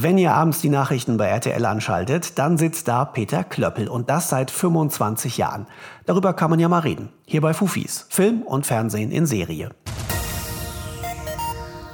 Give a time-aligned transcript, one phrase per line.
[0.00, 4.28] Wenn ihr abends die Nachrichten bei RTL anschaltet, dann sitzt da Peter Klöppel und das
[4.28, 5.66] seit 25 Jahren.
[6.06, 7.08] Darüber kann man ja mal reden.
[7.26, 8.06] Hier bei Fufis.
[8.08, 9.70] Film und Fernsehen in Serie.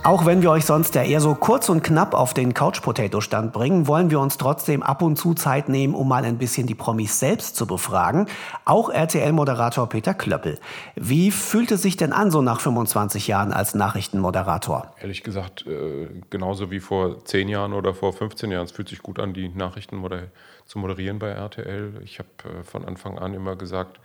[0.06, 3.22] Auch wenn wir euch sonst ja eher so kurz und knapp auf den Couch Potato
[3.22, 6.66] Stand bringen, wollen wir uns trotzdem ab und zu Zeit nehmen, um mal ein bisschen
[6.66, 8.26] die Promis selbst zu befragen.
[8.66, 10.58] Auch RTL-Moderator Peter Klöppel.
[10.94, 14.92] Wie fühlt es sich denn an, so nach 25 Jahren als Nachrichtenmoderator?
[15.00, 18.66] Ehrlich gesagt, äh, genauso wie vor 10 Jahren oder vor 15 Jahren.
[18.66, 20.24] Es fühlt sich gut an, die Nachrichten moder
[20.66, 21.94] zu moderieren bei RTL.
[22.04, 23.98] Ich habe äh, von Anfang an immer gesagt,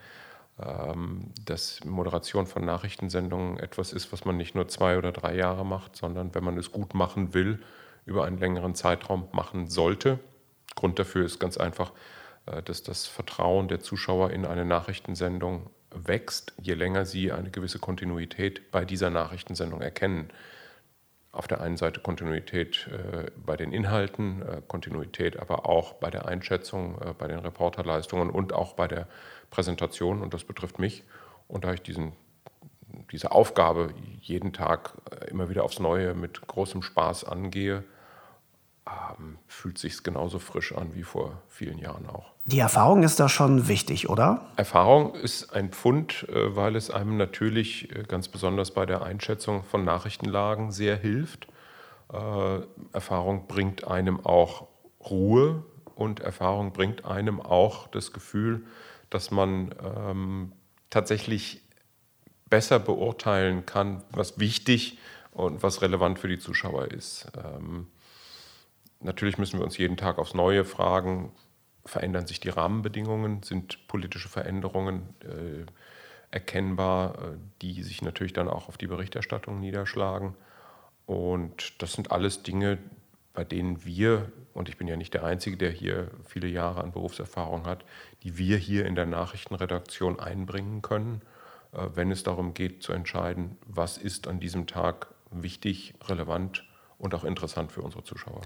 [1.45, 5.95] dass Moderation von Nachrichtensendungen etwas ist, was man nicht nur zwei oder drei Jahre macht,
[5.95, 7.59] sondern wenn man es gut machen will,
[8.05, 10.19] über einen längeren Zeitraum machen sollte.
[10.75, 11.91] Grund dafür ist ganz einfach,
[12.45, 17.79] äh, dass das Vertrauen der Zuschauer in eine Nachrichtensendung wächst, je länger sie eine gewisse
[17.79, 20.29] Kontinuität bei dieser Nachrichtensendung erkennen.
[21.31, 26.27] Auf der einen Seite Kontinuität äh, bei den Inhalten, äh, Kontinuität aber auch bei der
[26.27, 29.07] Einschätzung, äh, bei den Reporterleistungen und auch bei der
[29.51, 31.03] Präsentation und das betrifft mich.
[31.47, 32.13] Und da ich diesen,
[33.11, 37.83] diese Aufgabe jeden Tag äh, immer wieder aufs Neue mit großem Spaß angehe,
[39.47, 42.31] fühlt sich genauso frisch an wie vor vielen Jahren auch.
[42.45, 44.47] Die Erfahrung ist da schon wichtig, oder?
[44.55, 49.63] Erfahrung ist ein Pfund, äh, weil es einem natürlich äh, ganz besonders bei der Einschätzung
[49.63, 51.47] von Nachrichtenlagen sehr hilft.
[52.91, 54.65] Erfahrung bringt einem auch
[54.99, 58.65] Ruhe und Erfahrung bringt einem auch das Gefühl,
[59.11, 60.53] dass man ähm,
[60.89, 61.61] tatsächlich
[62.49, 64.97] besser beurteilen kann, was wichtig
[65.33, 67.31] und was relevant für die Zuschauer ist.
[69.01, 71.31] Natürlich müssen wir uns jeden Tag aufs Neue fragen,
[71.85, 75.65] verändern sich die Rahmenbedingungen, sind politische Veränderungen äh,
[76.31, 80.35] erkennbar, äh, die sich natürlich dann auch auf die Berichterstattung niederschlagen.
[81.05, 82.77] Und das sind alles Dinge,
[83.33, 86.91] bei denen wir, und ich bin ja nicht der Einzige, der hier viele Jahre an
[86.91, 87.85] Berufserfahrung hat,
[88.23, 91.21] die wir hier in der Nachrichtenredaktion einbringen können,
[91.71, 96.65] äh, wenn es darum geht zu entscheiden, was ist an diesem Tag wichtig, relevant
[96.97, 98.41] und auch interessant für unsere Zuschauer.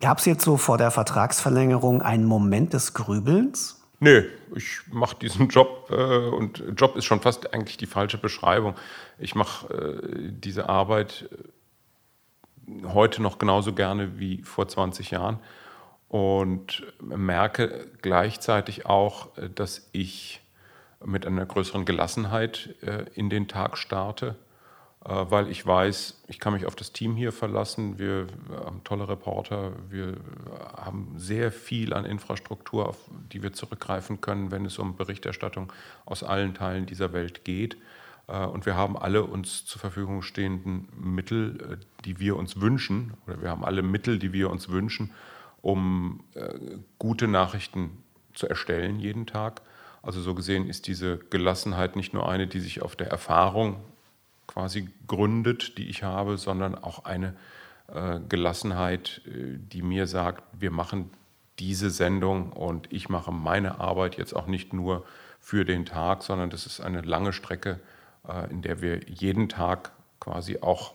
[0.00, 3.82] Gab es jetzt so vor der Vertragsverlängerung einen Moment des Grübelns?
[4.00, 4.24] Nö,
[4.56, 8.74] ich mache diesen Job äh, und Job ist schon fast eigentlich die falsche Beschreibung.
[9.18, 11.28] Ich mache äh, diese Arbeit
[12.66, 15.38] äh, heute noch genauso gerne wie vor 20 Jahren
[16.08, 20.40] und merke gleichzeitig auch, äh, dass ich
[21.04, 24.36] mit einer größeren Gelassenheit äh, in den Tag starte,
[25.04, 27.98] weil ich weiß, ich kann mich auf das Team hier verlassen.
[27.98, 28.28] Wir
[28.64, 30.16] haben tolle Reporter, wir
[30.76, 32.98] haben sehr viel an Infrastruktur, auf
[33.32, 35.72] die wir zurückgreifen können, wenn es um Berichterstattung
[36.04, 37.76] aus allen Teilen dieser Welt geht.
[38.28, 43.50] Und wir haben alle uns zur Verfügung stehenden Mittel, die wir uns wünschen, oder wir
[43.50, 45.10] haben alle Mittel, die wir uns wünschen,
[45.60, 48.02] um äh, gute Nachrichten
[48.34, 49.62] zu erstellen jeden Tag.
[50.02, 53.76] Also so gesehen ist diese Gelassenheit nicht nur eine, die sich auf der Erfahrung
[54.52, 57.34] quasi gründet, die ich habe, sondern auch eine
[57.88, 61.10] äh, Gelassenheit, äh, die mir sagt, wir machen
[61.58, 65.04] diese Sendung und ich mache meine Arbeit jetzt auch nicht nur
[65.40, 67.80] für den Tag, sondern das ist eine lange Strecke,
[68.28, 70.92] äh, in der wir jeden Tag quasi auch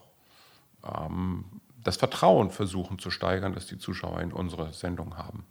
[0.84, 1.46] ähm,
[1.84, 5.46] das Vertrauen versuchen zu steigern, das die Zuschauer in unsere Sendung haben.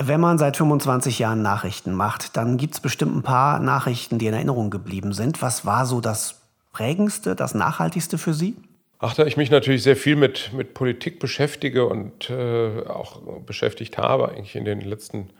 [0.00, 4.26] Wenn man seit 25 Jahren Nachrichten macht, dann gibt es bestimmt ein paar Nachrichten, die
[4.26, 5.42] in Erinnerung geblieben sind.
[5.42, 6.40] Was war so das
[6.72, 8.56] prägendste, das nachhaltigste für Sie?
[9.00, 13.96] Ach, da ich mich natürlich sehr viel mit, mit Politik beschäftige und äh, auch beschäftigt
[13.96, 15.30] habe, eigentlich in den letzten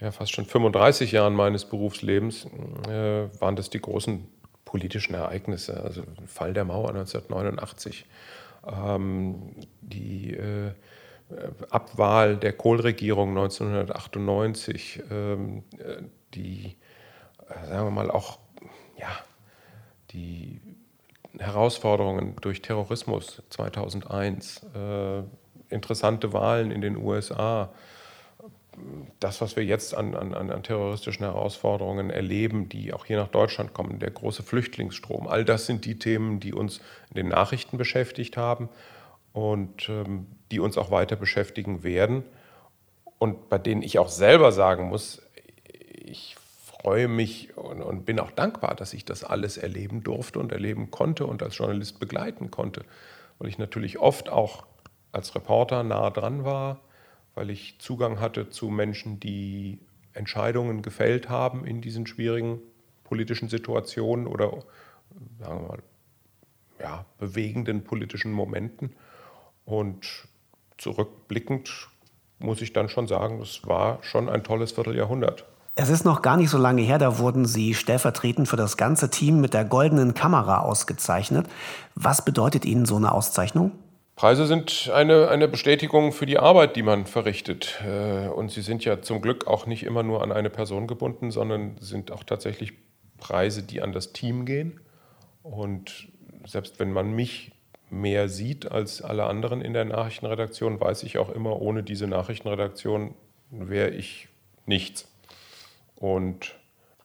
[0.00, 2.46] ja, fast schon 35 Jahren meines Berufslebens,
[2.88, 4.26] äh, waren das die großen
[4.64, 5.82] politischen Ereignisse.
[5.82, 8.06] Also Fall der Mauer 1989,
[8.66, 10.72] ähm, die äh,
[11.70, 16.02] Abwahl der Kohlregierung 1998, ähm, äh,
[16.34, 16.76] die,
[17.48, 18.38] äh, sagen wir mal, auch
[18.98, 19.08] ja,
[20.16, 20.60] die
[21.38, 25.22] Herausforderungen durch Terrorismus 2001, äh,
[25.68, 27.70] interessante Wahlen in den USA,
[29.20, 33.72] das, was wir jetzt an, an, an terroristischen Herausforderungen erleben, die auch hier nach Deutschland
[33.72, 36.80] kommen, der große Flüchtlingsstrom, all das sind die Themen, die uns
[37.10, 38.68] in den Nachrichten beschäftigt haben
[39.32, 42.24] und ähm, die uns auch weiter beschäftigen werden.
[43.18, 45.22] Und bei denen ich auch selber sagen muss,
[45.90, 46.36] ich
[46.80, 50.90] freue mich und, und bin auch dankbar, dass ich das alles erleben durfte und erleben
[50.90, 52.84] konnte und als Journalist begleiten konnte,
[53.38, 54.66] weil ich natürlich oft auch
[55.12, 56.80] als Reporter nah dran war
[57.36, 59.78] weil ich Zugang hatte zu Menschen, die
[60.14, 62.60] Entscheidungen gefällt haben in diesen schwierigen
[63.04, 64.50] politischen Situationen oder
[65.38, 65.82] sagen wir mal,
[66.80, 68.96] ja, bewegenden politischen Momenten.
[69.66, 70.26] Und
[70.78, 71.88] zurückblickend
[72.38, 75.44] muss ich dann schon sagen, das war schon ein tolles Vierteljahrhundert.
[75.78, 79.10] Es ist noch gar nicht so lange her, da wurden Sie stellvertretend für das ganze
[79.10, 81.46] Team mit der goldenen Kamera ausgezeichnet.
[81.94, 83.72] Was bedeutet Ihnen so eine Auszeichnung?
[84.16, 87.78] Preise sind eine, eine Bestätigung für die Arbeit, die man verrichtet.
[87.86, 91.30] Äh, und sie sind ja zum Glück auch nicht immer nur an eine Person gebunden,
[91.30, 92.72] sondern sind auch tatsächlich
[93.18, 94.80] Preise, die an das Team gehen.
[95.42, 96.08] Und
[96.46, 97.52] selbst wenn man mich
[97.90, 103.14] mehr sieht als alle anderen in der Nachrichtenredaktion, weiß ich auch immer, ohne diese Nachrichtenredaktion
[103.50, 104.28] wäre ich
[104.64, 105.06] nichts.
[105.96, 106.54] Und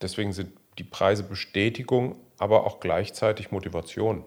[0.02, 4.24] deswegen sind die Preise Bestätigung, aber auch gleichzeitig Motivation.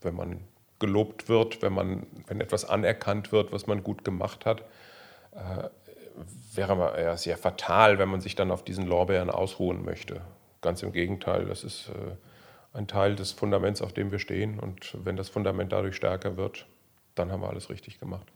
[0.00, 0.40] Wenn man
[0.78, 4.62] gelobt wird, wenn, man, wenn etwas anerkannt wird, was man gut gemacht hat,
[5.32, 5.68] äh,
[6.54, 10.20] wäre ja sehr fatal, wenn man sich dann auf diesen Lorbeeren ausruhen möchte.
[10.60, 14.58] Ganz im Gegenteil, das ist äh, ein Teil des Fundaments, auf dem wir stehen.
[14.58, 16.66] Und wenn das Fundament dadurch stärker wird,
[17.14, 18.26] dann haben wir alles richtig gemacht.